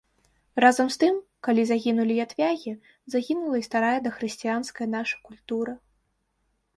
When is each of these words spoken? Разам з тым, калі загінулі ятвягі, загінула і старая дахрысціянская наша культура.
Разам 0.63 0.87
з 0.93 0.97
тым, 1.03 1.15
калі 1.47 1.65
загінулі 1.71 2.15
ятвягі, 2.25 2.73
загінула 3.15 3.55
і 3.65 3.65
старая 3.69 3.91
дахрысціянская 4.07 4.87
наша 4.95 5.15
культура. 5.29 5.73